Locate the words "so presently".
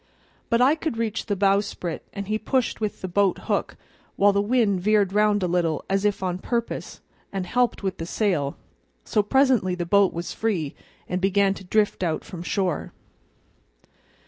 9.05-9.75